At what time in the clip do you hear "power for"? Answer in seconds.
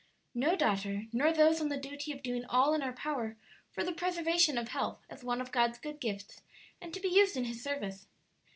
2.91-3.83